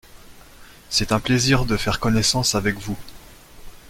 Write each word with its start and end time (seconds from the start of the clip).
C’est 0.89 1.11
un 1.11 1.19
plaisir 1.19 1.63
de 1.65 1.77
faire 1.77 1.99
connaissance 1.99 2.55
avec 2.55 2.79
vous. 2.79 2.97